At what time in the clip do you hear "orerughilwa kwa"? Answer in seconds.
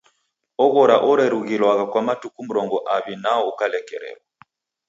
1.09-2.01